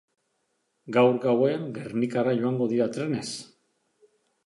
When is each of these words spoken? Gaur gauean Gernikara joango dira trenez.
Gaur 0.95 1.19
gauean 1.27 1.69
Gernikara 1.77 2.35
joango 2.43 2.71
dira 2.75 2.91
trenez. 2.99 3.31